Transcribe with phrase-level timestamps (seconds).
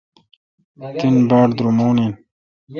[0.99, 2.13] تن باڑ درومون این۔